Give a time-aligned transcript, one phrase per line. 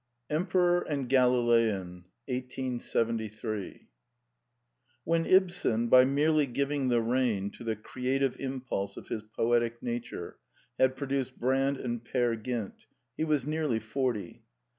[0.31, 3.87] Emperor and Galilean 1873
[5.03, 10.39] When Ibsen, by merely giving the rein to the creative impulse of his poetic nature,
[10.79, 14.41] had pro duced Brand and Peer Gynt, he was nearly forty.